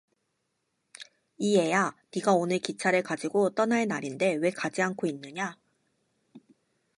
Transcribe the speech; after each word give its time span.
이 1.37 1.59
애야, 1.59 1.95
네가 2.15 2.33
오늘 2.33 2.57
기차를 2.57 3.03
가지고 3.03 3.51
떠날 3.51 3.87
날인데 3.87 4.33
왜 4.33 4.49
가지않고 4.49 5.05
있느냐? 5.05 5.55